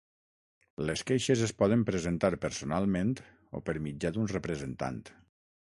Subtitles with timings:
[0.89, 3.13] Les queixes es poden presentar personalment
[3.61, 5.01] o per mitjà d'un representant.